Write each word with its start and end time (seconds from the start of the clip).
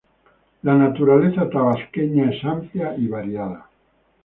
La 0.63 0.73
naturaleza 0.77 1.47
tabasqueña 1.47 2.31
es 2.31 2.43
amplia 2.43 2.95
y 2.97 3.07
variada. 3.07 3.69